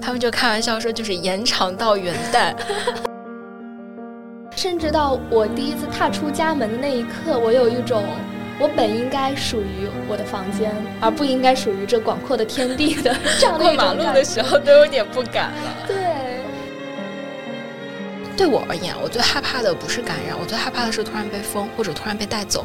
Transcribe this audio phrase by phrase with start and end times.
[0.00, 2.54] 他们就开玩笑说就是延长到元旦。
[4.56, 8.02] 甚至到我第一次踏出家门的那一刻，我有一种
[8.60, 15.76] 我本应该属于我的房间，而不应该属于这广阔的天地的 这样的过马路的时候都有点不敢了。
[15.88, 15.96] 对，
[18.36, 22.64] 对我而言，我最害怕的不是感染，我最害怕的是突然被封或者突然被带走。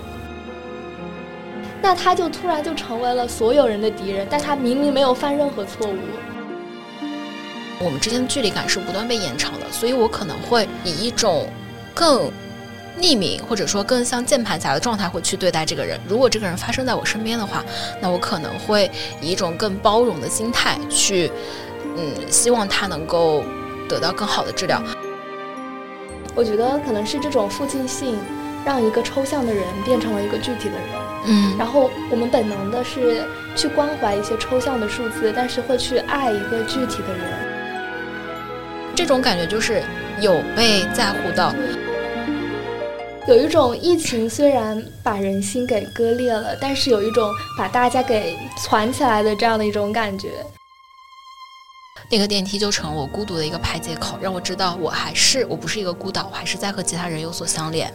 [1.82, 5.98] 那他就突然就成为了所有人的敌人，但他明明没有犯任何错误。
[7.80, 11.48] 我们之间的距离感是不断被延长的，所以我可能会以一种
[11.94, 12.30] 更
[13.00, 15.98] 匿名或者说更像键盘侠的状态会去对待这个人。
[16.08, 17.64] 如果这个人发生在我身边的话，
[18.02, 21.32] 那我可能会以一种更包容的心态去，
[21.98, 23.44] 嗯，希望他能够
[23.88, 24.84] 得到更好的治疗。
[26.36, 28.18] 我觉得可能是这种附近性，
[28.66, 30.88] 让一个抽象的人变成了一个具体的人。
[31.28, 33.24] 嗯，然后我们本能的是
[33.56, 37.49] 去关怀一些抽象的数字，但是会去爱一个具体的人。
[39.00, 39.82] 这种感觉就是
[40.20, 41.56] 有被在乎到，
[43.30, 50.28] 有一种疫情虽然把人心给割裂了，但是有一种把大家给攒起来的这样的一种感觉。
[52.12, 57.90] 那个电梯就成我孤独的一个排解口，让我知道我还是我不是一个孤岛，我还是在和其他人有所相连。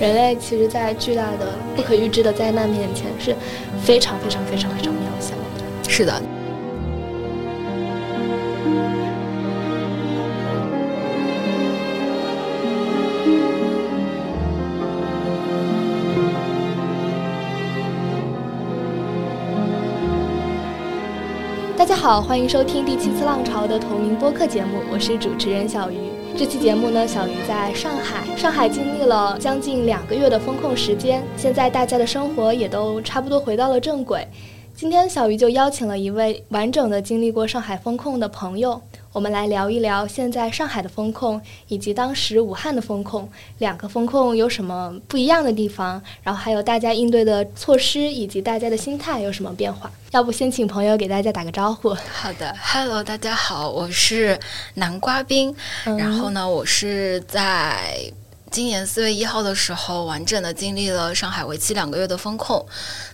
[0.00, 3.36] 人类其实，在巨大的不可预知的灾难面前，是
[3.84, 5.88] 非常非常非常非常渺小的。
[5.88, 6.20] 是的。
[21.76, 25.96] 大家好，欢迎收听第七次浪潮的同名播客节目，我是主持人小鱼。
[26.36, 34.26] 这期节目呢，小鱼在上海，上海经历了将近两个月的封控时间，现在大家的生活也都差不多回到了正轨。
[34.80, 38.80] 今天小鱼就邀请了一位完整的经历过上海风控的朋友，
[39.12, 49.92] 我们来聊一聊现在上海的风控以及当时武汉的风控，两个风控有什么不一样的地方，然后还有大家应对的措施以及大家的心态有什么变化。
[50.12, 51.92] 要不先请朋友给大家打个招呼。
[52.14, 54.40] 好的，Hello，大家好，我是
[54.76, 55.54] 南瓜冰。
[55.84, 58.10] 然后呢，我是在
[58.50, 62.66] 今年四月一号的时候，完整的经历了上海为期两个月的封控。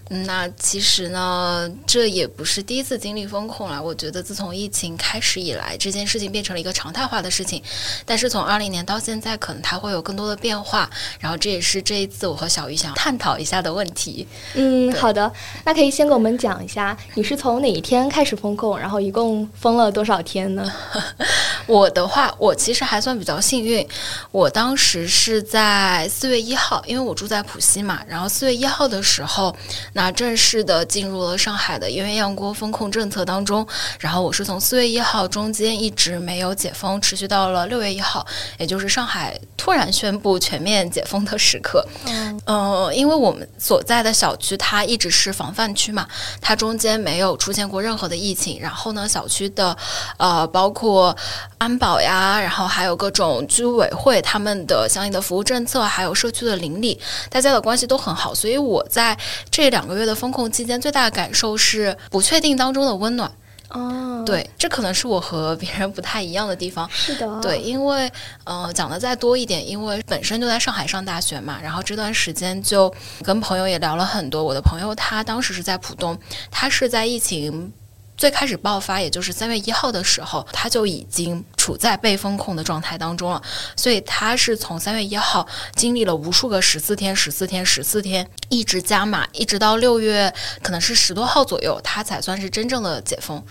[0.09, 3.83] 那其实呢，这也不是第一次经历风控了。
[3.83, 7.63] 我觉得自从疫情开始以来，这件事情变成了一个常态化的事情。
[8.07, 10.89] 但是从二零年到现在，可能它会有更多的变化。
[11.21, 14.27] 然后这也是这一次我和小鱼想探讨一下的问题。
[14.55, 15.31] 嗯，好的，
[15.65, 20.73] 那可以先给我们讲一下，你是从哪一天开始封控，然后一共封了多少天呢？
[21.67, 23.85] 我的话，我其实还算比较幸运。
[24.31, 28.01] 我当时是在四月一号，因为我住在浦西嘛。
[28.09, 29.55] 然后四月一号的时候。
[29.93, 33.67] 那正式的进入了上海的鸳鸯锅风控政策当中，
[33.99, 38.27] 然后我是从四月一号中间一直没有解封，持续到了六月一号，
[38.59, 41.87] 也就是上海突然宣布全面解封的时刻。
[42.07, 46.07] 嗯，呃，因为我们所在的小区它一直是防范区嘛，
[46.41, 48.61] 它中间没有出现过任何的疫情。
[48.61, 49.77] 然后呢，小区的
[50.19, 51.17] 呃，包括
[51.59, 57.01] 安保呀，然后还有各种居委会他们的相应的服务政策，还有社区的邻里，
[57.31, 58.35] 大家的关系都很好。
[58.35, 59.17] 所以我在
[59.49, 59.77] 这两。
[59.77, 63.31] 两个月的风控期间，最大的感受是不确定当中的温暖。
[63.69, 66.89] 哦，对，这可能是我和 别人不太一样的地方。
[66.91, 68.11] 是的，对，因为
[68.45, 72.91] 呃，讲的再多一点，因为本身就在上海上大学嘛，然后这段时间就
[73.23, 74.43] 跟朋友也聊了很多。
[74.43, 76.19] 我的朋友他当时是在浦东，
[76.51, 77.71] 他是在疫情。
[78.17, 83.43] 最开始爆发，也就是三月一号的时候，他就已经处在被封控的状态当中了。
[83.77, 90.33] 所以他是从三月一号经历了无数个十四天、十四天、十四天，一直加码，一直到六月，
[90.63, 93.45] 可能是十多号左右，他才算是真正的解封。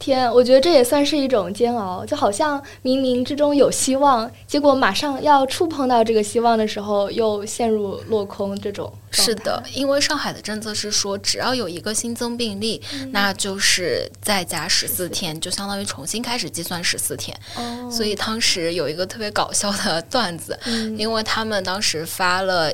[0.00, 8.58] 天，我觉得这也算是一种煎熬，就好像冥冥之中有希望，结果马上要触碰到这个希望的时候，又陷入落空。
[8.58, 12.80] 这种是的，因为上海的政策是说，只要有一个新增病例，
[13.12, 17.38] 那就是再加十四天，就相当于重新开始计算十四天。
[17.56, 20.58] 哦，所以当时有一个特别搞笑的 段子，
[20.96, 22.72] 因为他们当时发了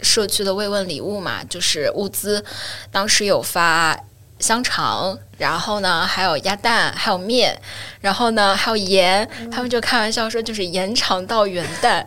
[0.00, 2.44] 社区的慰问礼物嘛，就是物资，
[2.90, 3.96] 当时有发。
[4.40, 7.58] 香肠，然后呢，还有鸭蛋，还有面，
[8.00, 9.26] 然后呢，还有盐。
[9.50, 12.04] 他们就开玩笑说，就是延长到元旦。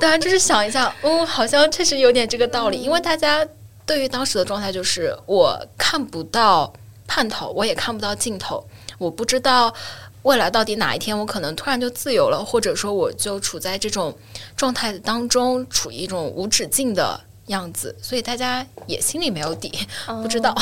[0.00, 2.80] 大家就是想一下，嗯，好像确实有点这个道理。
[2.80, 3.46] 因为大家
[3.84, 6.72] 对于当时的状态就是，我看不到
[7.06, 8.66] 盼头，我也看不到尽头，
[8.96, 9.74] 我不知道
[10.22, 14.16] 未来到底哪一天我可能突然就自由了，或者说我就处在这种
[14.56, 17.94] 状态当中，处于一种无止境的样子。
[18.00, 19.86] 所以大家也心里没有底，
[20.22, 20.54] 不知道。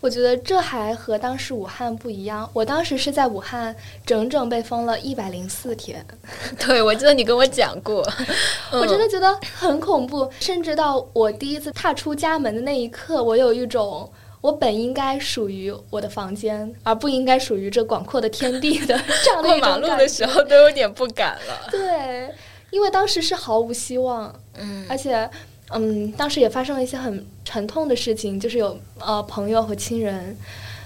[0.00, 2.48] 我觉得这还和当时武汉不一样。
[2.52, 6.04] 我当时是在武汉整整被封了一百零四天。
[6.58, 8.06] 对，我记得你跟我讲过，
[8.72, 10.30] 我真的觉得很恐怖。
[10.38, 14.10] 甚至到我第一次踏出家门的那一刻，我有一种
[14.40, 21.68] 我本应该属于我的房间，而不应该属于这广阔的天地的 这样的过马路的时候都有点不敢了。
[21.70, 22.30] 对，
[22.70, 25.28] 因为当时是毫无希望，嗯，而且。
[25.70, 30.36] 嗯，当时也发生了一些很沉痛的事情，就是有呃朋友和亲人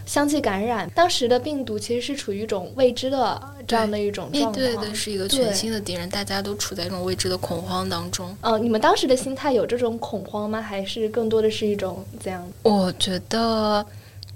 [0.06, 0.90] 相继感染。
[0.94, 8.36] 当时的病毒其实是处于一种未知的这样的一种状况，对的，是一个全新的敌人，大家都处在一种未知的恐慌当中。
[8.40, 10.60] 呃，你们当时的心态有这种恐慌吗？
[10.62, 12.46] 还是更多的是一种怎样？
[12.62, 13.84] 我觉得。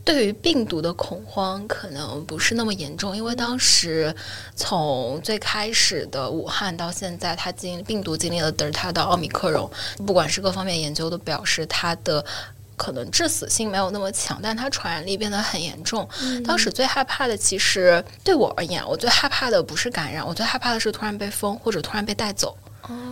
[0.05, 4.15] 对于病毒的恐慌可能不是那么严重，因为当时
[4.55, 9.71] 从最开始的武汉到现在，它经病毒经历了德尔塔到奥密克戎，
[10.07, 12.23] 不管是各方面研究都表示它的
[12.77, 16.07] 可能致死性没有那么强，但它传染力变得很严重。
[16.45, 22.55] 当时最害怕的，其实对我而言，我最害怕的不是感染，我最害怕的是突然被封或者突然被带走。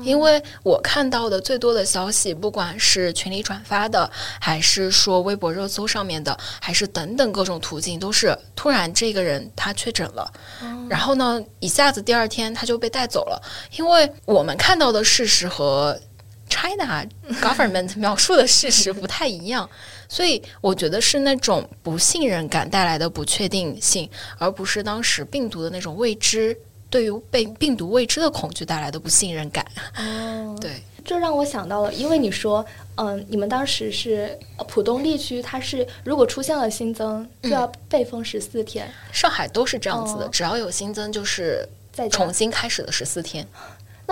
[0.02, 4.10] 因为我看到的最多的消息，不管是群里转发的，
[4.40, 10.32] 还是说微博热搜上面的，还是等等各种途径，都是突然这个人他确诊了，
[10.88, 13.42] 然后呢，一下子第二天他就被带走了。
[13.76, 15.98] 因为我们看到的事实和
[16.48, 17.06] China
[17.40, 19.68] government 描述的事实不太一样，
[20.08, 26.58] 所以我觉得是那种不信任感带来的不确定性，而不是当时病毒的那种未知。
[26.92, 29.64] 对于被病毒未知的恐惧带来的不信任感，
[29.96, 30.70] 哦，对，
[31.02, 32.64] 这让我想到了，因为你说，
[32.96, 38.86] 嗯，你们当时是浦东地区，它是如果出现了新增，就要被封十四天。
[39.10, 43.48] 上海都是这样子的，只要有新增，就是再重新开始的十四天。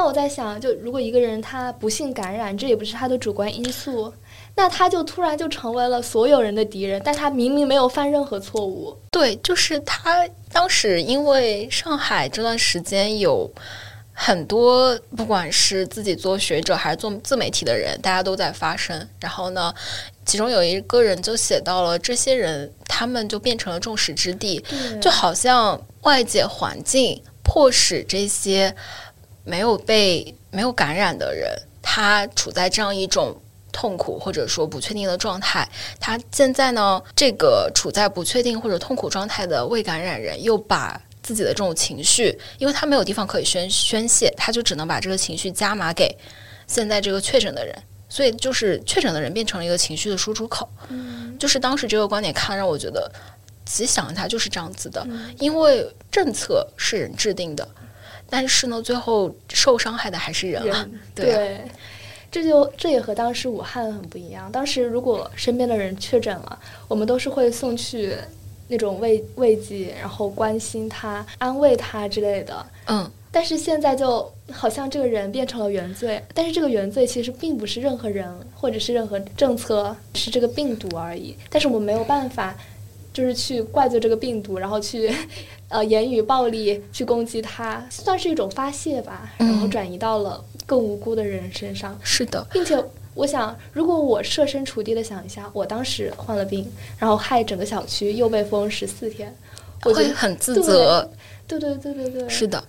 [0.00, 4.10] 那我在想，就如果一个人他不幸感染，这也不是他的主观因素。
[4.56, 8.96] 那他就突然就成为了所有人的敌人，但他明明没有犯任何错误。
[9.10, 13.46] 对，就是他当时因为上海这段时间有
[14.14, 19.06] 很多，不管是自己做学者还是做自媒体的人，大家都在发声。
[19.20, 19.70] 然后呢，
[20.24, 24.64] 其中有一个人就写到了这些人，他们就变成了众矢之的，
[24.98, 28.74] 就好像外界环境迫使这些
[29.50, 31.50] 没有被没有感染的人，
[31.82, 33.36] 他处在这样一种。
[33.72, 35.66] 痛苦或者说不确定的状态，
[36.00, 46.12] 他现在呢，这个处在不确定或者痛苦状态的未感染人，又把自己的这种情绪，因为他没有地方可以宣宣泄，他就只能把这个情绪加码给
[46.66, 47.72] 现在这个确诊的人，
[48.08, 50.68] 所以就是确诊的人变成了一个情绪的输出口。
[50.88, 53.08] 嗯，就是当时这个观点看让我觉得，
[53.64, 55.06] 仔细想一下就是这样子的，
[55.38, 57.66] 因为政策是人制定的，
[58.30, 61.60] 但是呢，最后受伤害的还是人啊，对。
[62.32, 64.52] 这就这也和当时武汉很不一样。
[64.52, 68.14] 当时如果身边的人确诊了，我们都是会送去
[68.68, 72.66] 那种慰慰藉，然后关心他、安慰他之类的。
[72.86, 73.10] 嗯。
[73.32, 81.36] 但是现在就好像这个人变成了原罪，但是这个原罪其实并不是任何人或者是任何政策，是这个病毒而已。
[81.48, 82.56] 但是我们没有办法，
[83.20, 85.14] 就是去怪罪这个病毒，然后去
[85.68, 90.42] 呃言语暴力去攻击他，算是一种发泄吧，然后转移到了。
[90.66, 92.80] 更无辜的人身上是的，并且
[93.14, 96.64] 我想，如果我设身处地的想一下，我当时患了病，
[96.96, 99.34] 然后害整个小区又被封十四天，
[99.84, 101.10] 我会很自责。
[101.48, 102.62] 对对对对对，是的，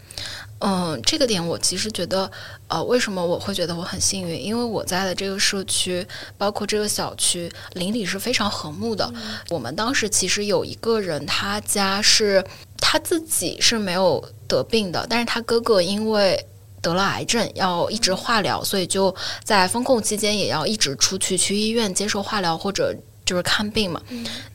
[0.61, 2.31] 嗯，这个点我其实觉得，
[2.67, 4.41] 呃，为什么我会觉得我很幸运？
[4.41, 6.05] 因为我在的这个社区，
[6.37, 9.11] 包括这个小区邻里是非常和睦的。
[9.49, 12.43] 我们当时其实有一个人，他家是
[12.77, 16.45] 他自己是没有得病的，但是他哥哥因为。
[16.83, 22.91] 得了癌症，要一直化疗，所以就在封控期间也要一直出去去医院接受化疗或者
[23.23, 24.01] 就是看病嘛，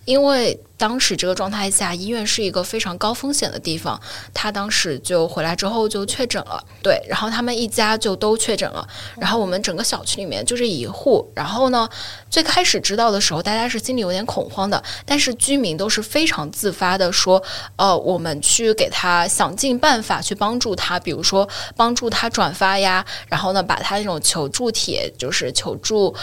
[0.06, 0.58] 因为。
[0.78, 3.98] 当时这个状态下，医院是一个非常高风险的地方。
[4.34, 8.86] 他当时就回来之后就确诊了，对，然后他们一家就都确诊了。
[9.18, 11.26] 然后我们整个小区里面就这一户。
[11.34, 11.88] 然后呢，
[12.28, 17.42] 最开始知道的时候，大家是心里有点恐慌的，但是居民都是非常自发的说
[17.76, 26.14] ：“呃，我们去给他想尽办法去帮助他，比如说帮助他转发呀，然后呢，把他那种求助帖就是求助，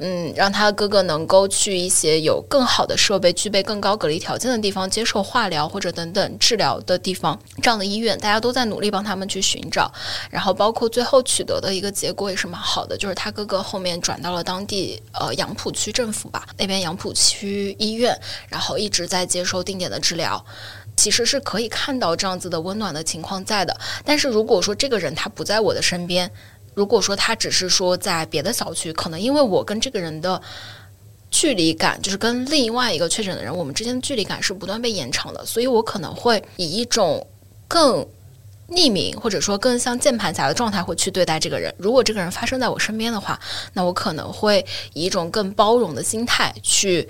[0.00, 9.92] 嗯，让他哥哥能够去一些有更好的设备、具备更高。”隔离条件的地方，接受化疗或者等等治疗的地方，这样的医院，大家都在努力帮他们去寻找。
[10.30, 20.42] 然后，包括最后取得的一个结果也是蛮好的，就是他哥哥后面转到了当地呃杨浦区政府吧，那边杨浦区医院，然后一直在接受定点的治疗。
[20.96, 23.78] 其实是可以看到这样子的温暖的情况在的。
[24.04, 26.30] 但是如果说这个人他不在我的身边，
[26.74, 30.40] 如果说他只是说在别的小区，可能因为我跟这个人的。
[31.30, 37.26] 距离感，就是跟另外一个确诊的人，我们之间的距离感是不断被延长的，所以我可能会以一种
[37.68, 38.04] 更
[38.68, 41.74] 匿名或者说更像键盘侠的状态会去对待这个人。
[41.78, 43.38] 如果这个人发生在我身边的话，
[43.72, 47.08] 那我可能会以一种更包容的心态去，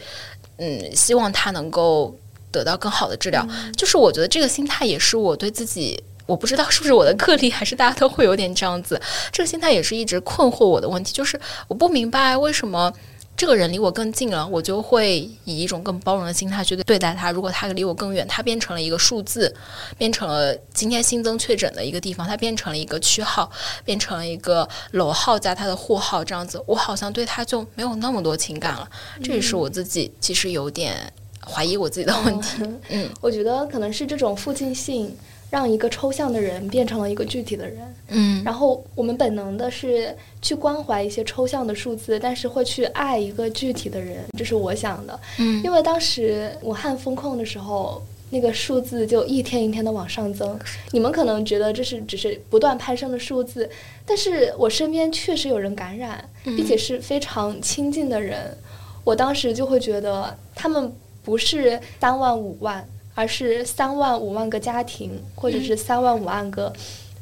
[0.59, 2.15] 嗯，希望他能够
[2.51, 3.47] 得到更好的治疗。
[3.77, 6.03] 就是我觉得这个心态也是我对自己。
[6.27, 9.01] 我不知道是不是我的个例，还是大家都会有点这样子。
[9.33, 12.93] 这个心态也是一直困惑我的问题，就是我不明白为什么
[13.41, 19.51] 这个人离我更近了，我就会以一种更包容的心态去对待他；如果他离我更远，他变成了一个数字，
[19.97, 23.51] 变成了今天新增确诊的一个地方，他变成了一个区号，
[23.83, 28.87] 变成了一个楼号加他的户号这样子，我好像对他就没有那么多情感了。
[29.23, 31.11] 这也是我自己其实有点
[31.43, 32.63] 怀疑我自己的问题。
[32.91, 35.17] 嗯，我觉得可能是这种附近性。
[35.51, 37.79] 让一个抽象的人变成了一个具体的人，
[38.09, 50.57] 嗯，然后我们本能的是去关怀一些抽象的数字，但是会去爱一个具体的人，这是我想的，嗯，因为当时武汉封控的时候，那个数字就一天一天的往上增，
[50.93, 53.69] 你们可能觉得这是只是不断攀升的数字，
[54.07, 58.57] 但是我身边确实有人感染，并且是非常亲近的人，
[59.03, 60.93] 我当时就会觉得他们
[61.25, 62.89] 不是三万五万。
[63.15, 66.73] 而是三万五万个家庭，或者是三万五万个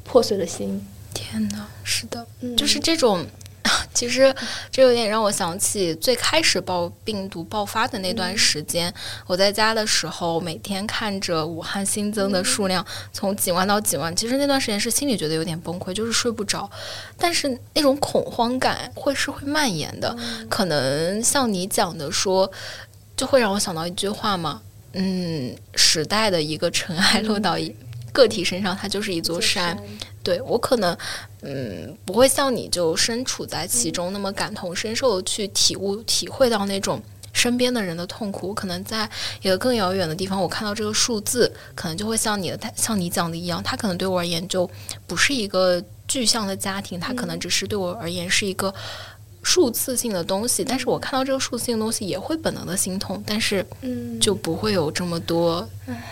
[0.03, 0.85] 破碎的心。
[1.13, 2.25] 天哪，是的，
[2.57, 3.25] 就是这种。
[3.93, 4.33] 其实
[4.71, 8.91] 这有点让我想起最开始爆病毒爆发的那段时间。
[9.27, 16.69] 我在家的时候，每天看着武汉新增的数量从几万到几万，其实那段时间是心里觉得有点崩溃，就是睡不着。
[17.17, 20.15] 但是那种恐慌感会是会蔓延的。
[20.49, 22.49] 可能像你讲的说，
[23.17, 24.61] 就会让我想到一句话嘛。
[24.93, 27.75] 嗯，时代的一个尘埃落到一
[28.11, 29.77] 个体身上，它就是一座山。
[30.23, 30.97] 对我可能，
[31.41, 37.01] 嗯，不会像你就身处在其中那么感同身受的去体悟、体会到那种
[37.33, 38.49] 身边的人的痛苦。
[38.49, 39.09] 我可能在
[39.41, 44.69] 一个更遥远的地方，我看到这个数字，可能就会像你的、 像你讲的一样，它可能对我而言就
[45.07, 48.73] 不是一个具象的家庭，它可能只是对我而言是一个。
[49.41, 53.65] 数字性的东西，但是我看到这个数字性的东西也会本能的心痛，但是
[54.19, 55.67] 就不会有这么多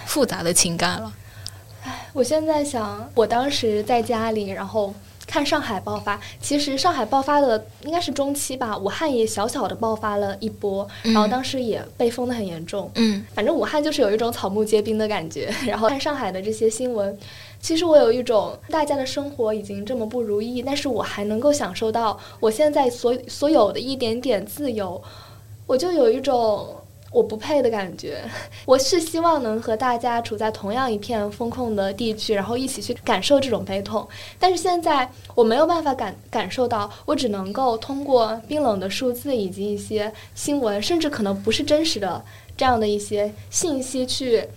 [0.06, 1.14] 复杂的情感了。
[1.84, 4.94] 唉，我现在想，我当时在家里，然后
[5.26, 12.90] 看上海爆发，其实上海爆发的应该是中期吧，武汉也小小的爆发了一波，然后当时也被封的很严重。
[12.96, 17.18] 嗯，反正武汉就是有一种草木皆兵的感觉， 然后看上海的这些新闻。
[17.60, 25.02] 其实我有一种，大家的生活已经这么不如意，但是我还能够享受到我现在所所有的一点点自由，
[25.66, 26.76] 我就有一种
[27.12, 28.22] 我不配的感觉。
[28.66, 34.08] 我是希望能和大家处在同样一片风控的地区，然后一起去感受这种悲痛。
[34.40, 42.24] 但是现在我没有办法感感受到，我只能够通过冰冷的数字以及一些新闻，甚至可能不是真实的
[42.56, 44.48] 这样的一些信息去。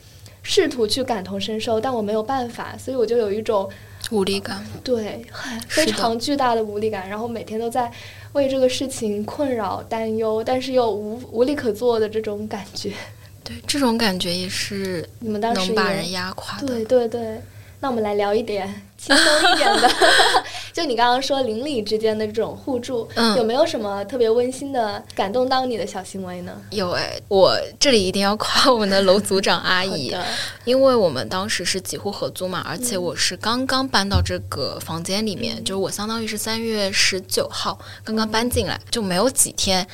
[0.43, 3.69] 试图去感同身受，但我没有办法，所以我就有一种
[4.11, 5.25] 无力感，对，
[5.69, 7.09] 非常巨大的无力感。
[7.09, 7.91] 然后每天都在
[8.33, 12.93] 为这个事情困扰、担忧，但是又无无力可做的这种感觉。
[13.45, 16.67] 对，这种感觉也是你们当时能把人压垮的。
[16.67, 17.41] 对对对，
[17.81, 18.83] 那我们来聊一点。
[19.01, 19.91] 轻松一点的，
[20.73, 26.53] 就你刚刚说邻里之间的这种互助，有没有什么特别温馨的、感动到你的小行为呢？
[26.71, 30.15] 有哎，我这里一定要夸我们的楼组长阿姨，
[30.65, 39.87] 因为我们当时是几户合租嘛，而且我是刚刚搬到这个房间里面，就是我相当于是三月十九号刚刚搬进来，就没有几天，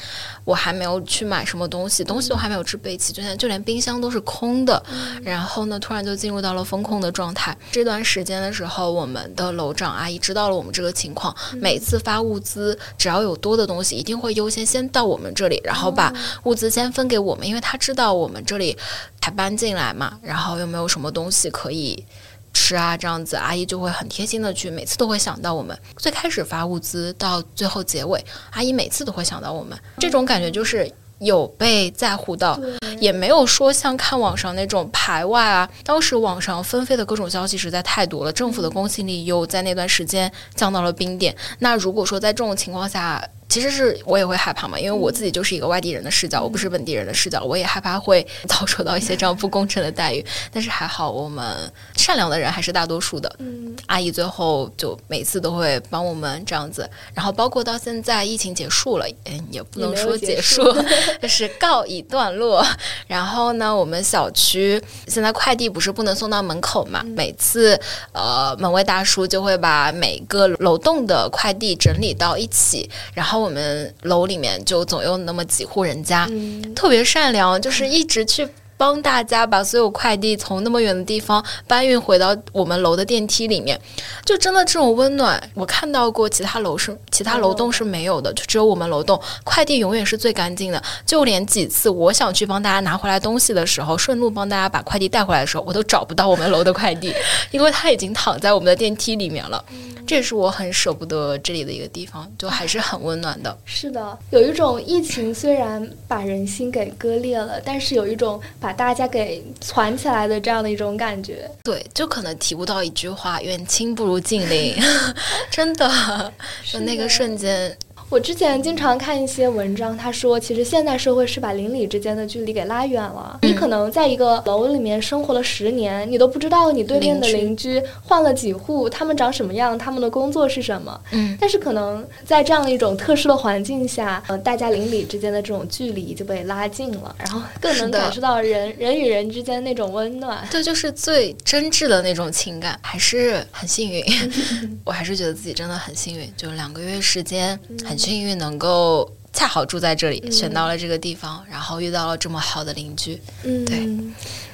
[0.44, 4.82] 我还没有去买什么东西，东西都还没有置备齐，就连就连冰箱都是空的，
[5.22, 7.56] 然后呢，突然就进入到了风控的状态。
[7.70, 8.86] 这段时间的时候。
[8.96, 16.12] 我们的楼长阿姨知道了我们这个情况，每次发物资，只要有多的东西，一定会优先先到我们这里，然后把
[16.44, 18.76] 物资先分给我们，因为他知道我们这里
[19.22, 22.04] 才搬进来嘛，然后又没有什么东西可以
[22.52, 25.76] 吃啊，这样子阿姨就会很贴心的去，每次都会想到我们。
[25.96, 30.92] 最开始发物资到最后结尾，阿姨每次都会想到我们，这种感觉就是。
[31.18, 32.60] 有被在乎到，
[33.00, 35.68] 也没有说像看网上那种排外啊。
[35.84, 41.34] 当时网上纷飞的各种消息实在太多了，政府的公信力又在那段时间降到了冰点。
[41.60, 43.22] 那如果说在这种情况下，
[43.56, 50.22] 其实是我也会害怕嘛，因为我自己就是一个外地人的视角，我不是本地人的视角，我也害怕会 遭受到一些这样不公正的待遇。
[50.52, 51.56] 但是还好，我们
[51.96, 53.34] 善良的人还是大多数的。
[53.38, 60.62] 嗯，阿姨最后就每次都会帮我们这样子，然后包括到现在疫情结束了，嗯，也不能说结束，
[61.22, 62.62] 就是告一段落。
[63.06, 67.02] 然后呢，我们小区现在快递不是不能送到门口嘛？
[67.16, 67.80] 每次
[68.12, 73.45] 呃，门卫大叔就会把每个楼栋的快递整理到一起，然后。
[73.46, 78.46] 我们楼里面就总有那么几户人家，嗯，特别善良，就是一直去。
[78.76, 83.80] 帮大家把所有快递从那么远的地方搬运回到我们楼的电梯里面，
[84.24, 90.82] 就真的这种温暖，我看到过其他楼是其他楼栋是没有的，就只有我们楼栋快递永远是最干净的。
[91.04, 97.14] 就连几次我想去帮大家拿回来东西的时候，顺路帮大家把快递带回来的时候，我都找不到我们楼的快递，
[97.50, 99.64] 因为它已经躺在我们的电梯里面了。
[100.06, 103.58] 这也是我很舍不得这里的一个地方，就还是很温暖的。
[103.64, 111.50] 是的，有一种疫情虽然把人心给割裂了，但是有一种把大家给攒起来的这样的一种感觉。
[111.64, 114.74] 对，就可能提不到一句话“远亲不如近邻”，
[115.50, 116.32] 真的，
[116.64, 117.76] 就那个瞬间。
[118.08, 123.36] 我之前经常看一些文章，他说，其实现代社会是把邻里之间的距离给拉远了。
[123.42, 131.00] 你可能在一个楼里面生活了十年，你都不知道你对面的邻居换了几户，他们长什么样，他们的工作是什么。
[131.10, 140.46] 嗯，但是可能在这样的一种特殊的环境下，呃，大家邻里之间的这种距离就被拉近了，然后更能感受到人人与人之间那种温暖。
[140.48, 144.04] 这就是最真挚的那种情感，还是很幸运。
[144.86, 147.95] 我还是觉得自己真的很幸运，就两个月时间很。
[147.96, 153.20] 幸运能够恰好住在这里，选到了这个地方，然后遇到了这么好的邻居。
[153.44, 153.88] 嗯，对。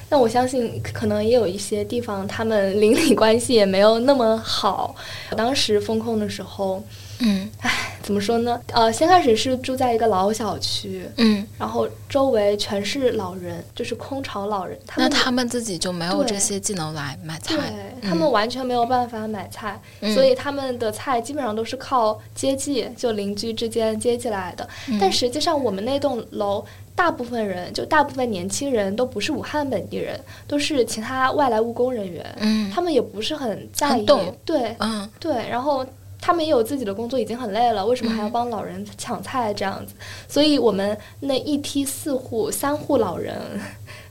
[0.09, 4.95] 那我相信，可能也有一些地方，他们邻里关系也没有那么好。
[5.37, 6.83] 当时封控的时候。
[7.19, 8.59] 嗯，唉，怎么说呢？
[8.73, 14.77] 呃，先开始是住在一个老小区，嗯，然后周围全是老人，就是空巢老人。
[14.97, 19.79] 那他们自己就没有这些技能来买菜，对他们完全没有办法买菜，
[20.13, 24.67] 所以他们的菜基本上都是靠接济，就邻居之间接济来的。
[24.99, 26.65] 但实际上，我们那栋楼
[26.95, 32.35] 大部分人，就大部分年轻人都不是武汉本地人，都是其他外来务工人员。
[32.39, 34.05] 嗯，他们也不是很在意，
[34.43, 35.85] 对，嗯，对，然后。
[36.25, 39.93] 他们也有自己的工作，已经很累了，为什么还要帮老人抢菜这样子？
[40.25, 43.35] 所以我们那一梯四户三户老人。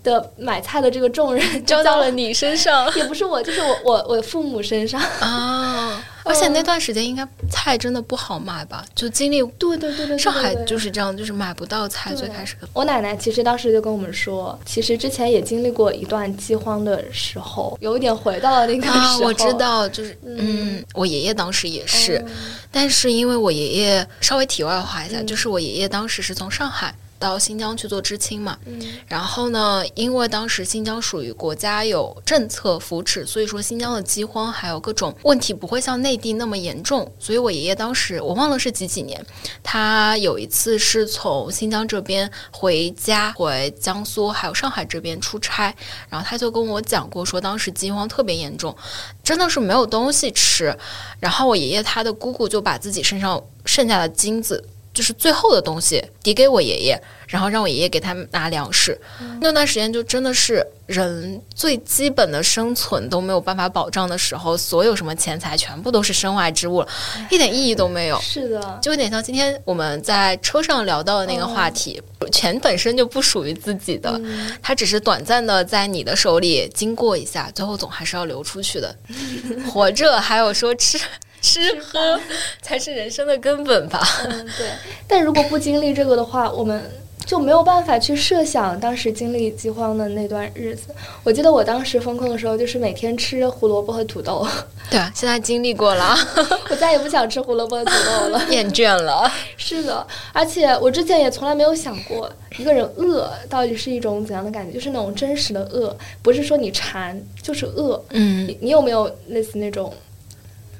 [0.02, 6.04] 的买菜的这个重任交到了你身上， 也不是我，就是我我我父母身上啊。
[6.24, 8.84] 而且那段时间应该菜真的不好买吧？
[8.94, 12.14] 就经历对对对对，上海就是这样，就是买不到菜。
[12.14, 19.18] 最开始我奶奶其实当时就跟我们说，其实之前也经历过一段饥荒的时候，有一点回到了那个时候。
[19.22, 22.24] 我知道，就是嗯，我爷爷当时也是，
[22.70, 26.94] 但是因为我爷爷稍微题外话一下，就是我爷爷当时是从上海。
[27.22, 28.58] 到新疆去做知青嘛，
[29.06, 37.10] 然后呢，因为当时新疆属于国家有政策扶持，所以说新疆的饥荒还有各种问题不会像内地那么严重。
[37.20, 39.24] 所以我爷爷当时我忘了是几几年，
[39.62, 45.74] 他有一次是从新疆这边回家，回江苏还有上海这边出差，
[46.08, 48.76] 然后他就跟我讲过，说当时饥荒特别严重，
[49.22, 50.76] 真的是没有东西吃。
[51.20, 54.64] 然后我爷爷他的姑姑就把自己身上剩下的金子。
[54.92, 58.98] 就是最后的东西抵给我爷爷，然后让我爷爷给他拿粮食。
[59.40, 66.88] 那段时间就真的是人最基本的生存都没有办法保障的时候，所有什么钱财全部都是身外之物了，
[67.30, 68.20] 一点意义都没有。
[68.20, 72.00] 是的，就有点像今天我们在车上聊到的那个话题，
[72.30, 74.20] 钱本身就不属于自己的，
[74.60, 78.94] 它只是短暂的在你的手里经过一下，最后总还是要流出去的。
[79.72, 81.00] 活着还有说吃。
[81.42, 82.18] 吃喝
[82.62, 84.00] 才是人生的根本吧。
[84.24, 84.68] 嗯，对。
[85.06, 86.82] 但如果不经历这个的话，我们
[87.26, 90.94] 就没有办法去设想当时经历饥荒的那段日子。
[91.22, 94.46] 我记得我当时封控的时候，就是每天吃胡萝卜和土豆。
[94.90, 96.16] 对，现在经历过了，
[96.70, 99.30] 我再也不想吃胡萝卜和土豆了， 厌倦了。
[99.56, 108.02] 是的，而且我之前也从来没有想过，一个人饿到底是一种怎样的感觉，就是那种真实的饿，不是说你馋，就是饿。
[108.10, 109.92] 嗯，你有没有类似那种？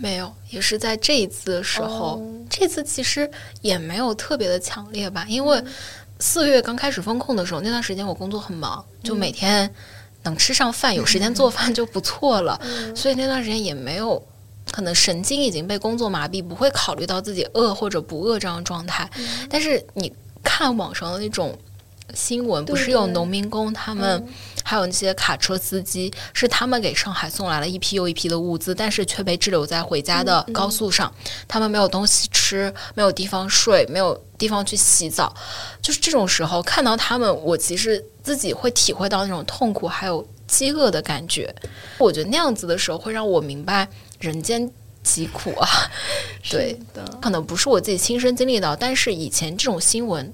[0.02, 2.20] 没有，也是在这一次的时候。
[2.50, 5.62] 这次其实也没有特别的强烈吧，因为
[6.18, 9.72] 四月刚开始封控的时候，那段时间我工作很忙，就每天
[10.24, 12.60] 能吃上饭，有时间做饭就不错了。
[12.96, 14.20] 所以那段时间也没有，
[14.72, 19.08] 可能神经已经被工作麻痹，不会考虑到自己饿或者不饿这样的状态。
[19.48, 20.12] 但是你
[20.42, 21.56] 看网上的那种。
[22.14, 24.22] 新闻不是有农民工，他们
[24.62, 31.12] 还有那些卡车司机，是他们给上海送来了一批又一批的物资，但是却被滞留在回家的高速上。
[31.46, 35.35] 他们没有东西吃，没有地方睡，没有地方去洗澡。
[35.81, 41.55] 就是这种时候，看到他们，我其实自己会体会到那种痛苦还有饥饿的感觉。
[41.98, 43.88] 我觉得那样子的时候，会让我明白
[44.20, 44.70] 人间
[45.03, 45.68] 疾苦啊。
[46.51, 50.33] 对的，可能不是我自己亲身经历到，但是以前这种新闻。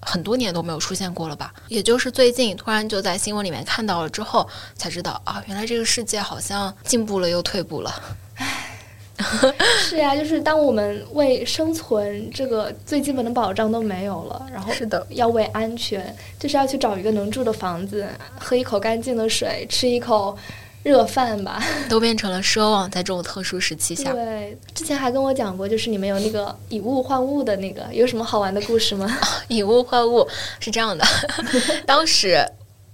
[0.00, 1.52] 很多年都没有出现过了吧？
[1.68, 7.94] 也就是最近突然就在新闻里面看到了之后，才知道啊，原来这个世界好像进步了又退步了。
[8.36, 8.78] 唉，
[9.78, 18.08] 是呀，就是当我们为生存这个最基本的保障都没有了，然后是的，要为安全，就是要去找一个能住的房子，
[18.38, 20.36] 喝一口干净的水，吃一口
[20.82, 24.12] 热饭吧，都变成了奢望，在这种特殊时期下。
[24.12, 29.18] 对，之前还跟我讲过，就是你们有那个以物换物的那个，有什么好玩的故事吗？
[29.48, 30.26] 以物换物
[30.58, 31.04] 是这样的，
[31.86, 32.44] 当时。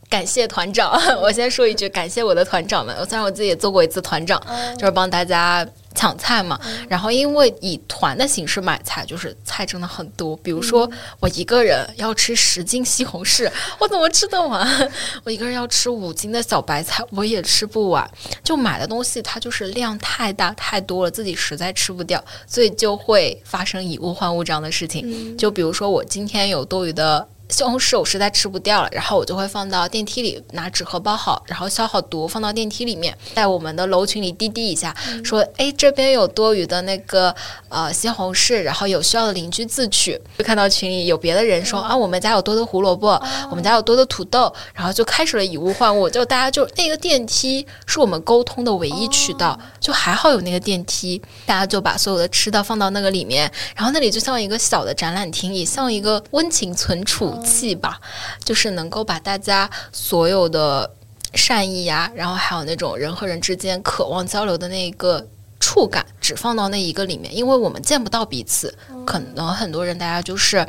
[0.09, 2.95] 感谢团长， 我先说一句，感谢我的团长们。
[3.09, 4.41] 虽然我自己也做过一次团长，
[4.79, 6.61] 就是帮大家抢菜嘛。
[6.89, 10.37] 然后因为以团的形式买菜，就是菜真的很多。
[10.37, 14.93] 比如说我一个人要吃十斤西红柿， 我怎么吃得完？
[15.25, 18.09] 我一个人要吃五斤的小白菜，我也吃不完。
[18.45, 25.37] 就买的东西它就是量太大太多了，自己实在吃不掉，所以就会发生以物换物这样的事情。
[25.37, 27.27] 就比如说我今天有多余的。
[27.49, 37.35] 西红柿我实在吃不掉了，然后我就会放到电梯里，拿纸盒包好，然后消好毒，放到电梯里面，在我们的楼群里滴滴一下，说：“哎，这边有多余的那个
[37.69, 57.36] 呃西红柿，然后有需要的邻居自取。”就看到群里有别的人说：“啊，我们家有多的胡萝卜，我们家有多的土豆。”然后就开始了以物换物，就大家就那个电梯是我们沟通的唯一渠道，就还好有那个电梯，大家就把所有的吃的放到那个里面，然后那里就像一个小的展览厅，也像一个温情存储。
[57.43, 58.01] 气吧，
[58.45, 60.91] 就是能够把大家所有的
[61.35, 65.27] 善意呀，然后还有那种人和人之间渴望交流的那一个
[65.61, 70.67] 触感，只放到那一个里面，因为我们见不到彼此，可能很多人大家就是。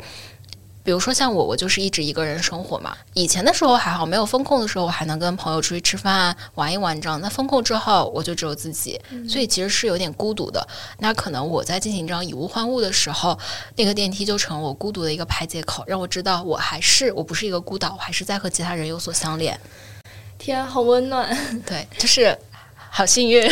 [0.88, 2.96] 比如说像我，我就是一直一个人生活嘛。
[3.12, 7.20] 以前的时候还好，没有风控的时候，我还能跟朋友出去吃饭玩一玩这样。
[7.20, 8.98] 那风控之后，我就只有自己，
[9.28, 10.66] 所以其实是有点孤独的。
[10.98, 13.38] 那可能我在进行这样以物换物的时候，
[13.76, 19.60] 那个电梯就成我孤独的一个排解口，让我知道我还是我不是一个孤岛，我还是在和其他人有所相连。
[20.38, 21.36] 天，好温暖。
[21.66, 22.34] 对，就是。
[22.90, 23.42] 好幸运，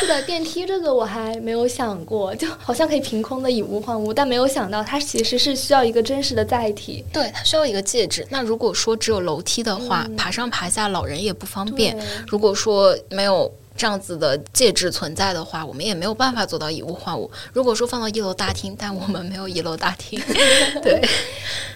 [0.00, 8.26] 是的，电梯这个我还没有想过， 就好像可以凭空的以物换物，但没有想到它其实是需要一个真实的载体，对，它需要一个介质。
[8.30, 11.98] 那如果说只有楼梯的话，爬上爬下老人也不方便。
[12.26, 17.30] 如果说没有这样子的介质存在的话，我们也没有办法做到以物换物。
[17.52, 20.20] 如果说放到一楼大厅，但我们没有一楼大厅，
[20.82, 21.00] 对，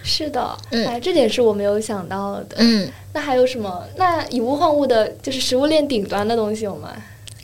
[0.03, 2.91] 是的，哎，这点是我没有想到的，嗯。
[3.13, 3.83] 那还有什么？
[3.95, 6.91] 那以物换物的，就是食物链顶端的东西有吗？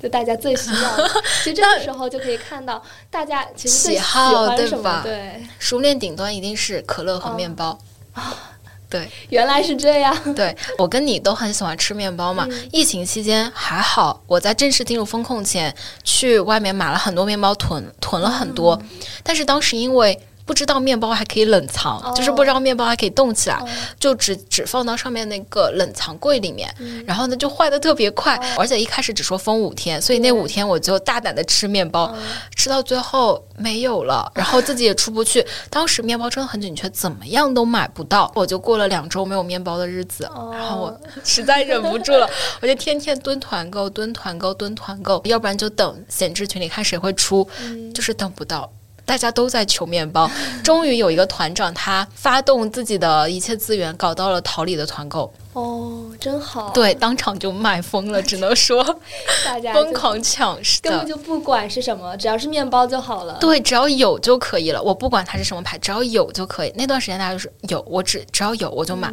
[0.02, 1.10] 就大家最需要的。
[1.43, 5.02] 其实这个时候就可以看到大家其实喜好什么。
[5.04, 7.78] 对，食物链顶端一定是可乐和面包
[8.13, 8.36] 啊。
[8.89, 10.15] 对，原来是这样。
[10.34, 12.47] 对我跟你都很喜欢吃面包嘛。
[12.71, 15.73] 疫情期间还好，我在正式进入风控前
[16.04, 18.82] 去外面买了很多面包，囤囤了很多。
[19.23, 20.19] 但是当时因为。
[20.50, 23.64] 不知道面包还可以冷藏，就是不知道面包还可以冻起来，
[24.00, 26.74] 就只只放到上面那个冷藏柜里面，
[27.06, 32.12] 然后呢就坏的特别快，而且一开始只说封五天，所以那五天我就大胆的吃面包，
[32.56, 42.28] 吃到最后没有了， 然后自己也出不去，当时面包真的很紧缺，怎么样都买不到，我就过了两周没有面包的日子，然后我实在忍不住了，
[42.60, 47.48] 我就天天蹲团购，蹲团购，蹲团购，要不然就等闲置群里看谁会出，
[47.94, 48.68] 就是等不到。
[49.10, 50.30] 大家都在求面包，
[50.63, 55.34] 终于有一个团长，他发动自己的一切资源，搞到了桃李的团购。
[55.54, 56.69] 哦，真好！
[56.69, 58.84] 对，当场就卖疯了，只能说
[59.43, 63.36] 大家疯狂抢，是的，根本就不管是什么，只要是面包就好了。
[63.41, 64.80] 对，只要有就可以了。
[64.80, 66.72] 我不管它是什么牌，只要有就可以。
[66.78, 69.12] 那段时间大家就是有，我只只要有我就买。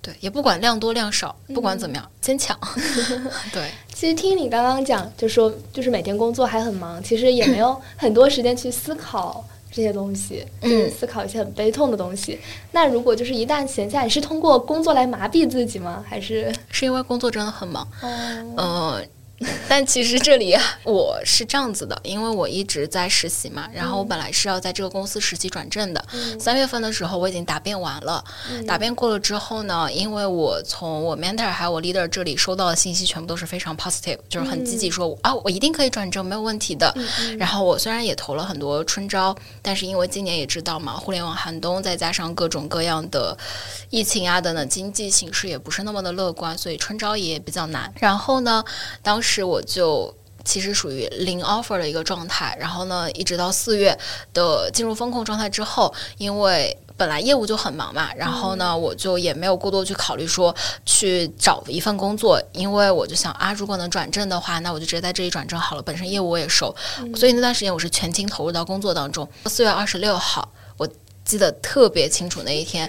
[0.00, 2.58] 对，也不管量多量少，不管怎么样，先抢。
[3.52, 3.70] 对，
[4.04, 12.38] 其实听你刚刚讲，就说就是每天工作还很忙，其实也没有 很多时间去思考这些东西，就是思考一些很悲痛的东西。
[12.72, 16.04] 那如果就是一旦闲下来，是通过工作来麻痹自己吗？
[16.06, 17.88] 还是是因为工作真的很忙？
[18.02, 19.08] 嗯。
[19.68, 26.04] 但其实这里我是这样子的，因为我一直在实习嘛，然后我本来是要在这个公司实习转正的。
[26.38, 28.24] 三月份的时候我已经答辩完了，
[28.66, 36.94] 答辩过了之后呢，因为我从我 mentor 还有我 leader 这里收到的信息全部都是非常 positive，就是很积极说啊，我一定可以转正，没有问题的。
[37.36, 43.36] 然后我虽然也投了很多春招，但是因为今年也知道嘛，互联网寒冬，再加上各种各样的
[43.90, 47.92] 疫情啊等等，经济形势也不是那么的乐观，所以春招也比较难。
[47.98, 48.64] 然后呢，
[49.02, 49.33] 当时。
[49.34, 53.98] 是我就其实属于零 offer 的一个状态，然后呢，一直到四月
[54.32, 60.54] 的进入风控状态之后，因为本来业务就很忙嘛，然后呢，我就也没有过多去考虑说
[60.86, 65.82] 去找一份工作，因为我就想啊，如果能转正的话，那我就直接在这里转正好了。
[65.82, 66.72] 本身业务我也熟，
[67.16, 69.28] 所以那段时间我是全情投入到工作当中。
[69.46, 70.86] 四月二十六号，我
[71.24, 72.88] 记得特别清楚那一天。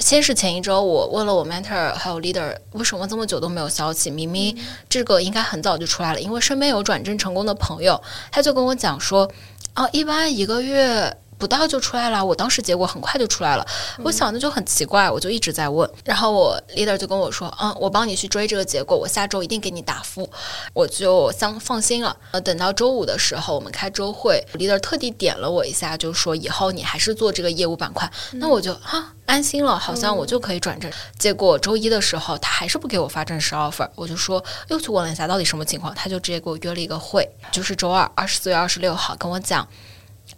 [0.00, 4.10] 先是前一周，我问了我 mentor 还有 leader，为什么这么久都没有消息？
[4.10, 4.58] 明明
[4.88, 9.30] 这个应该很早就出来了，因为身边有转正成功的朋友，他就跟我讲说，
[9.76, 11.16] 哦，一般一个月。
[11.40, 13.66] 不到就出来了，我当时结果很快就出来了，
[14.04, 20.30] 我想的就很奇怪，我就一直在问，然后我 leader 就跟我说，嗯，我帮你去追这个结果，我下周一定给你答复，
[20.74, 22.14] 我就相放心了。
[22.32, 30.92] 呃，等到周五的时候，我们开周会，leader 特地点了我一下，就说以后你还是做这个业务板块，那我就哈安心了，好像我就可以转正。
[31.18, 39.66] 结果周一的时候，他还是不给我发正式 offer，我就说又去问了一下到底什么情况，他就直接给我约了一个会，就是周二二十四月二十六号跟我讲，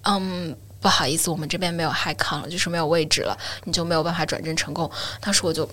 [0.02, 0.56] 嗯。
[0.82, 4.90] 不好意思，我们这边没有 high con 了，就是没有位置了，你就没有办法转正成功。
[5.20, 5.66] 当时我就，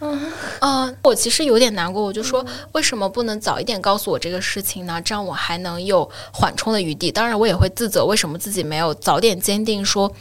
[0.00, 5.00] 嗯，我其实有点难过，我就说为什么不能早一点告诉我这个事情呢？
[5.02, 7.12] 这样我还能有缓冲的余地。
[7.12, 10.12] 当然，我也会自责，为什么自己没有早点坚定说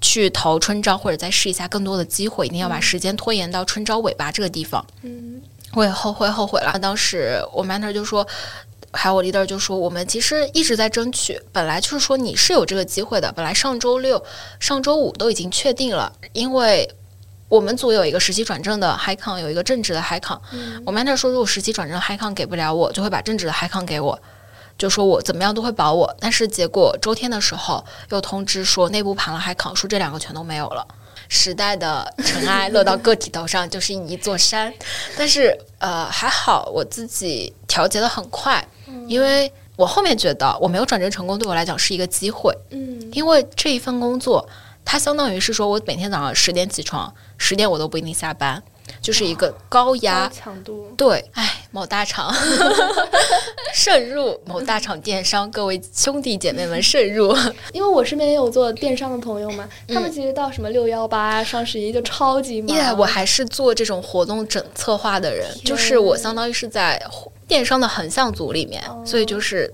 [0.00, 4.84] 去投春招，或者再试一下更多的机会，一定要把时间拖延到春招尾巴这个地方。
[5.02, 5.40] 嗯，
[5.74, 6.76] 我也后悔后悔了。
[6.80, 8.26] 当时我 mentor 就说。
[8.92, 14.22] 还有我 leader 就说，我们其实一直在争取，本来就是说你是有这个机会的，本来上周六、
[14.58, 16.88] 上周五都已经确定了，因为
[17.48, 20.38] 我们组有一个实习转正的 high con，有一个正职的 high con。
[20.84, 24.18] 我 mentor 说，如果实习转正 high con 给不了我，就会把正职的 high con 给我，
[24.76, 26.14] 就说我怎么样都会保我。
[26.18, 30.86] 但是结果周天的时候又通知说内部盘了 high con，说这两个全都没有了。
[31.30, 34.72] 时代的尘埃落到个体头上就是一座山，
[35.16, 38.66] 但是呃还好我自己调节的很快。
[39.06, 42.52] 因为我后面觉得我没有转正成功，对我来讲是一个机会。
[42.70, 44.48] 嗯，因为这一份工作，
[44.84, 48.62] 它相当于是说我每天早上十点起床，十点我都不一定下班，
[49.00, 50.92] 就是一个高压强度。
[50.96, 52.34] 对，哎，某大厂
[53.72, 57.32] 渗入，某大厂电商，各位兄弟姐妹们渗入。
[57.72, 62.76] 因为我身边也有做电商的朋友嘛，他们其实到什么六幺八、双十一就超级忙。
[62.76, 67.00] 耶，我还是做这种活动整策划的人，就是我相当于是在。
[67.48, 69.72] 电商的横向组里面，所以就是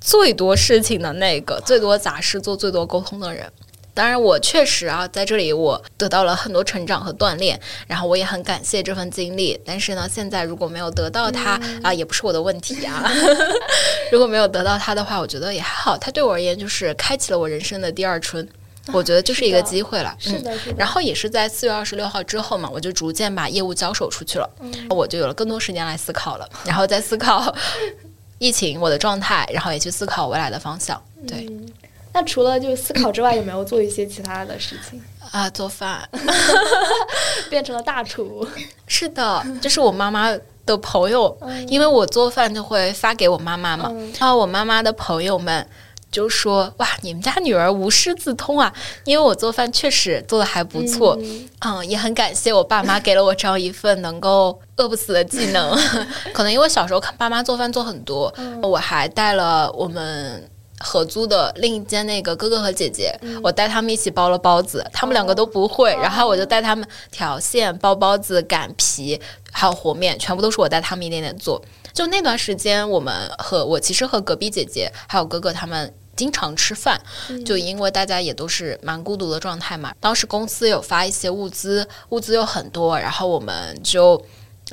[0.00, 3.50] 最多事情的那个，最多杂事做最多沟通的人。
[3.94, 9.58] 当然，我确实啊，在这里我得到了很多成长和锻炼，然后我也很感谢这份经历。
[9.64, 13.08] 但是呢，现在如果没有得到它啊，也不是我的问题啊。
[14.10, 15.96] 如果没有得到它的话，我觉得也还好。
[15.96, 18.46] 它对我而言就是开启了我人生的第二春。
[18.92, 20.76] 我觉得就是一个机会了，是的，是的。
[20.76, 24.48] 然后也是在四月二十六号之后嘛，我就逐渐把业务交手出去了，
[24.90, 27.54] 我就有了更多时间来思考了，然后再思考
[28.38, 31.02] 疫情我的状态，然后也去思考未来的方向。
[31.26, 31.48] 对，
[32.12, 35.00] 那除了就思考之外，有没有做一些其他的事情
[35.32, 35.48] 啊？
[35.48, 36.06] 做饭，
[37.48, 38.46] 变成了大厨。
[38.86, 40.30] 是的，这是我妈妈
[40.66, 41.34] 的朋友，
[41.68, 45.66] 因为我做饭就会发给我妈妈嘛，然后我妈妈的朋友们。
[46.14, 48.72] 就说哇，你们家女儿无师自通啊！
[49.04, 51.18] 因为我做饭确实做的还不错，
[51.60, 55.76] 嗯，也很感谢我爸妈给了我这样一份能够饿不死的技能。
[56.32, 60.48] 可能因为小时候看爸妈做饭做很多，我还带了我们
[60.78, 71.60] 合租的另一间那个哥哥和姐姐，我带他们一起包了包子，他们两个都不会，然后我就带他们调馅、包包子、擀皮，还有和面，全部都是我带他们一点点做。
[71.92, 75.92] 就那段时间，我们和我其实和隔壁姐姐还有哥哥他们。
[76.16, 77.00] 经常吃饭，
[77.44, 79.94] 就因为大家也都是蛮孤独的状态嘛。
[80.00, 84.24] 当时公司有发一些物资，物资有很多，然后我们就。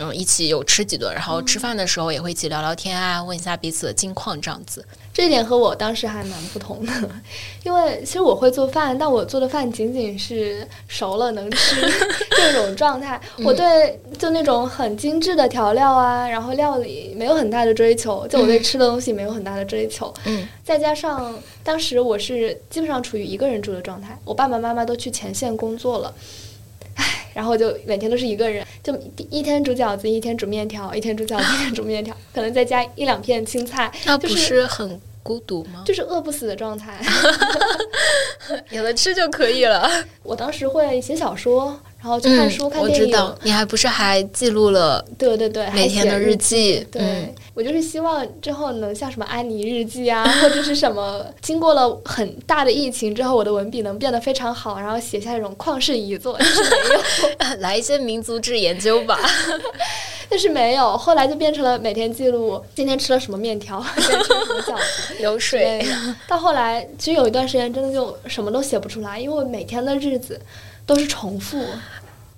[0.04, 4.84] 嗯，一起有吃几顿，然后吃饭的时候也会一起聊聊天啊，问一下彼此的近况这样子。
[5.14, 6.92] 这一点和我当时还蛮不同的，
[7.64, 11.76] 因为其实我会做饭，但我做的饭仅仅是熟了能吃
[12.36, 13.22] 这种状态。
[13.44, 20.12] 我对就那种很精致的调料啊，然后料理没有很大的追求，就我对吃的东西没有很大的追求。
[20.24, 26.12] 嗯，再加上当时我是基本上处于一个人住的状态，我爸爸妈妈都去前线工作了。
[27.34, 28.96] 然后就每天都是一个人，就
[29.30, 35.84] 一天煮饺子，一天煮面条，一天煮饺子，一天煮面条， 可能再加一两片青菜，那不是很孤独吗？
[35.86, 37.00] 就是饿不死的状态，
[38.72, 39.90] 有的吃就可以了。
[40.24, 41.80] 我当时会写小说。
[42.02, 43.04] 然后去看书、看电影。
[43.04, 45.06] 我知道，你还不是还记录了？
[45.18, 46.86] 对对对，每天的日记。
[46.92, 56.42] 对，我就是希望之后能像什么安妮日记啊， 或者是什么，经过了很大的疫情之后，我的文笔能变得非常好，然后写下这种旷世遗作。
[56.42, 59.20] 是没有， 来一些民族志研究吧。
[60.28, 65.86] 但是没有，后来就变成了每天记录今天吃了什么面条，今天吃了什么饺子，流水。
[66.28, 70.40] 到后来，其实有一段时间真的就什么都写不出来，因为每天的日子。
[70.86, 71.66] 都是重复，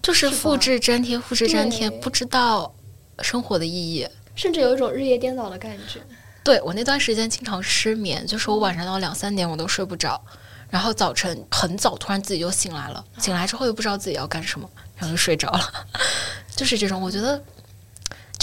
[0.02, 2.74] 就是复制粘贴，复制粘贴，不知道
[3.20, 6.00] 生活的意义，甚至有一种日夜颠倒的感觉。
[6.44, 10.22] 对我那段时间经常失眠，就是我晚上到两三点我都睡不着，
[10.70, 15.86] 然后早晨很早突然自己就醒来了，醒来之后又不知道自己要干什么，然然后就睡着了，
[16.56, 17.42] 就是这种，我觉得。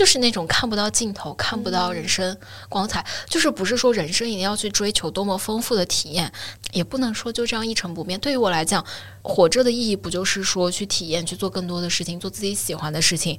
[0.00, 2.34] 就是那种看不到尽头、看不到人生
[2.70, 6.32] 光彩，就是不是说人生一定要去追求多么丰富的体验，
[6.72, 8.18] 也不能说就这样一成不变。
[8.18, 8.82] 对于我来讲，
[9.20, 13.38] 活着的意义不就是说去体验、去做更多的事情、做自己喜欢的事情？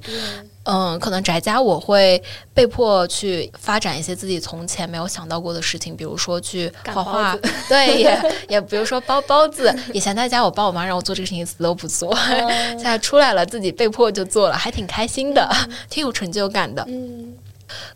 [0.64, 2.22] 嗯，可能宅家我会
[2.54, 7.36] 被迫去发展一些自己从前没有想到过的事情，比如说去画画，
[7.68, 9.74] 对，也 也比如说包包子。
[9.92, 12.14] 以前在家，我爸我妈让我做这个事情，死都不做。
[12.78, 15.50] 现在出来了，自己被迫就做了，还挺开心的，
[15.90, 16.84] 挺有成就感的。
[16.86, 17.34] 嗯，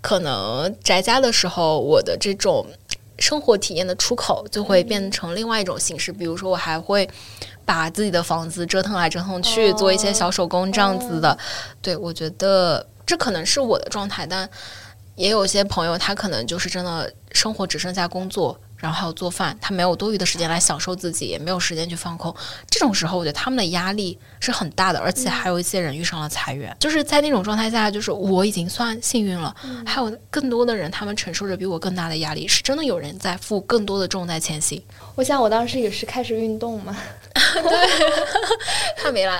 [0.00, 2.66] 可能宅家的时候，我的这种
[3.18, 7.08] 生活体验的出口就会变成另外一种形式，比如说我还会。
[7.66, 11.36] 把自己的房子折腾来折腾去，做一些小手工这样子的，
[11.82, 14.48] 对我觉得这可能是我的状态，但
[15.16, 22.34] 也有些朋友他可能就是真的生活只剩下工作，然后还有做饭，他没有多余的时间来享受自己，也没有时间去放空。
[22.68, 29.54] 这种时候，我觉得他们的压力是很大的，而且还有一些人遇上了裁员，就是在那种状态下，就是我已经算幸运了，
[29.86, 34.82] 还有更多的人，他们承受着比我更大的压力，是真的有人在负更多的重在前行。
[35.14, 36.96] 我想我当时也是开始运动嘛。
[37.34, 37.88] 对，
[38.96, 39.38] 他没来。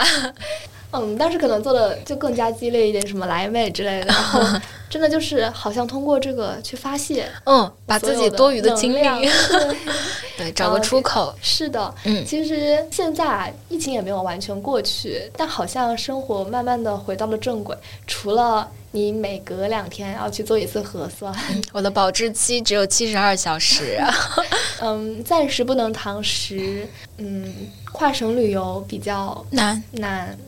[0.96, 4.40] 嗯，当时可能做的就更加激烈一点，什么来美之类的，然后
[4.88, 9.28] 真的就是好像通过这个去发泄，嗯，把自己多余的精力，
[10.38, 11.34] 对，找个出口。
[11.40, 18.68] 是的，嗯，其实现在疫情也没有完全过去，但好像生活慢慢的回到了正轨，除了。
[18.92, 21.30] 你每隔两天要去做一次核酸，
[21.70, 24.00] 我的保质期只有七十二小时。
[24.80, 26.88] 嗯，暂时不能堂食。
[27.18, 27.52] 嗯，
[27.92, 30.38] 跨省旅游比较难难。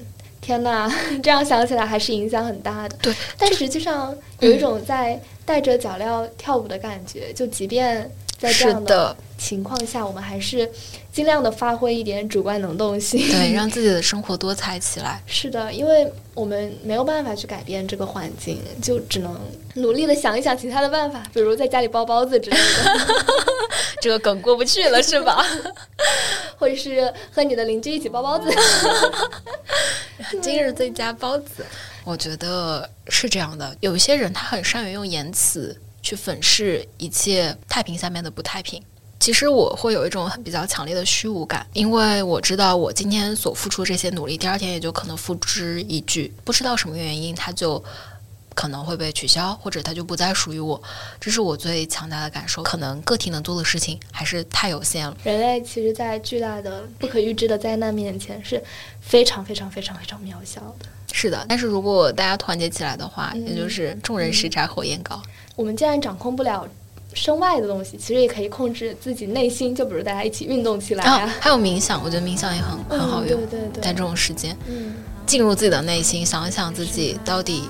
[0.48, 0.90] 天呐，
[1.22, 2.96] 这样想起来还是影响很大的。
[3.02, 8.10] 对，但实际上有一种在带着脚镣跳舞的感觉，就即便。
[8.38, 10.70] 在这样的情况下，我们还是
[11.12, 15.20] 尽量的发挥一点主观能动性，对， 让自己的生活多彩起来。
[15.26, 19.36] 是的，因为我们没有办法去改变这个环境，就只能
[19.74, 23.14] 努力的想一想其他的办法，比如在家里包包子之类的。
[24.00, 25.44] 这个梗过不去了是吧？
[26.56, 28.48] 或者是和你的邻居一起包包子。
[30.42, 31.64] 今日最佳包子，
[32.04, 33.76] 我觉得是这样的。
[33.80, 35.78] 有一些人他很善于用言辞。
[36.00, 38.80] 去粉饰一切太平下面的不太平。
[39.18, 46.32] 其实我会有一种很比较强烈的虚无感，因为我知道我今天所付出这些努力，第二天也就可能付之一炬。
[46.44, 47.82] 不知道什么原因，他就
[48.58, 50.82] 可能会被取消，或者它就不再属于我。
[51.20, 52.60] 这是我最强大的感受。
[52.64, 55.16] 可能个体能做的事情还是太有限了。
[55.22, 58.60] 人类其实，在巨大的不可预知的灾难面前，是
[59.00, 60.86] 非常非常非常非常渺小的。
[61.12, 65.22] 是的，但是如果大家团结起来的话，也就是众人拾柴火焰高。
[65.54, 66.66] 我们既然掌控不了
[67.14, 69.72] 身外的东西，其实也可以控制自己内心。
[69.72, 73.40] 就比如大家一起运动起来啊，还有冥想，我觉得冥想也很很好用。
[73.46, 74.94] 对对对，在这种时间，嗯，
[75.24, 77.62] 进入自己的内心，想一想自己到底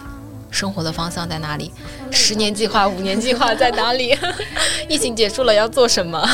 [0.51, 1.73] 生活的方向在哪里，
[2.11, 4.17] 十年计划、五年计划在哪里？
[4.89, 6.27] 疫情结束了要做什么？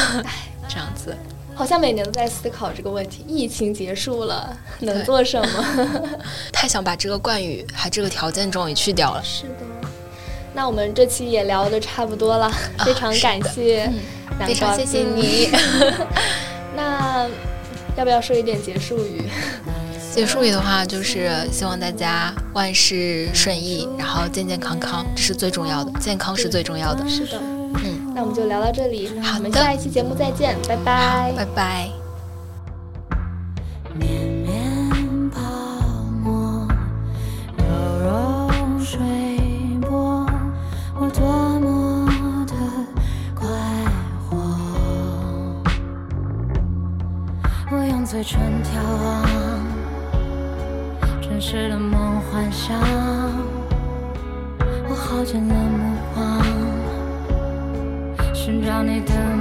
[0.68, 1.16] 这样子，
[1.54, 3.24] 好像每年都在思考这个问题。
[3.28, 5.64] 疫情结束了能做什么？
[6.52, 9.22] 太想把这个冠语还这个条件终于去掉了。
[9.22, 9.66] 是的。
[10.56, 12.48] 那我们这期也聊的差不多了，
[12.84, 13.90] 非常感谢，
[14.46, 15.50] 非常谢谢你。
[16.76, 17.28] 那
[17.96, 19.22] 要不要说一点结束语？
[20.14, 27.04] 结束语的话，就是希望大家万事顺意，然后健健康康，这是最重要的，健康是最重要的。
[27.08, 27.40] 是的，
[27.82, 31.90] 嗯，那我们就聊到这里，好，我们下一期节目再见，拜拜，拜拜。
[48.06, 49.23] 嘴唇眺望
[51.46, 52.80] 时的梦幻想，
[54.88, 56.42] 我耗尽了目光，
[58.34, 59.33] 寻找你的。